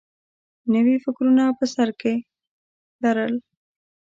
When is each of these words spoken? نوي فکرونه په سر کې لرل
نوي 0.73 0.95
فکرونه 1.03 1.43
په 1.57 1.65
سر 1.73 1.89
کې 2.01 2.13
لرل 3.03 3.33